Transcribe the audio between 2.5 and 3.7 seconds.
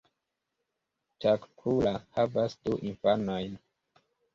du infanojn.